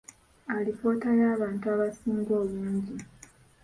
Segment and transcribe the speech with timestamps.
[0.55, 2.95] Alipoota y’abantu abasinga obungi.